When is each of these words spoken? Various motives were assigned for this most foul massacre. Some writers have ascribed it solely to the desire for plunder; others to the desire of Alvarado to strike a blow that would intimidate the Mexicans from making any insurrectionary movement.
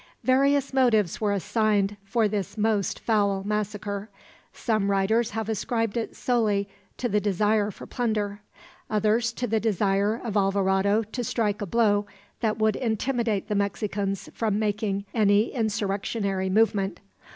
Various 0.23 0.73
motives 0.73 1.21
were 1.21 1.31
assigned 1.31 1.95
for 2.03 2.27
this 2.27 2.57
most 2.57 2.99
foul 3.01 3.43
massacre. 3.43 4.09
Some 4.51 4.89
writers 4.89 5.29
have 5.29 5.47
ascribed 5.47 5.95
it 5.95 6.15
solely 6.15 6.67
to 6.97 7.07
the 7.07 7.21
desire 7.21 7.69
for 7.69 7.85
plunder; 7.85 8.41
others 8.89 9.31
to 9.33 9.45
the 9.45 9.59
desire 9.59 10.15
of 10.17 10.35
Alvarado 10.35 11.03
to 11.03 11.23
strike 11.23 11.61
a 11.61 11.67
blow 11.67 12.07
that 12.39 12.57
would 12.57 12.77
intimidate 12.77 13.47
the 13.47 13.53
Mexicans 13.53 14.27
from 14.33 14.57
making 14.57 15.05
any 15.13 15.53
insurrectionary 15.53 16.49
movement. 16.49 16.99